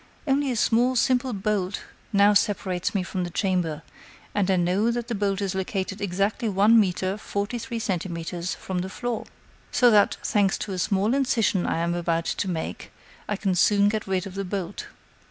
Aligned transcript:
Only 0.25 0.49
a 0.49 0.55
small, 0.55 0.95
simple 0.95 1.31
bolt 1.31 1.83
now 2.11 2.33
separates 2.33 2.95
me 2.95 3.03
from 3.03 3.23
the 3.23 3.29
chamber, 3.29 3.83
and 4.33 4.49
I 4.49 4.55
know 4.55 4.89
that 4.89 5.09
the 5.09 5.13
bolt 5.13 5.41
is 5.43 5.53
located 5.53 6.01
exactly 6.01 6.49
one 6.49 6.79
metre, 6.79 7.17
forty 7.19 7.59
three 7.59 7.77
centimeters, 7.77 8.55
from 8.55 8.79
the 8.79 8.89
floor. 8.89 9.27
So 9.71 9.91
that, 9.91 10.17
thanks 10.23 10.57
to 10.57 10.73
a 10.73 10.79
small 10.79 11.13
incision 11.13 11.67
I 11.67 11.77
am 11.77 11.93
about 11.93 12.25
to 12.25 12.47
make, 12.49 12.91
I 13.29 13.35
can 13.35 13.53
soon 13.53 13.89
get 13.89 14.07
rid 14.07 14.25
of 14.25 14.33
the 14.33 14.43
bolt." 14.43 14.87